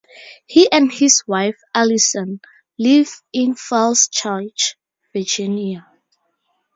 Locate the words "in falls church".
3.33-4.75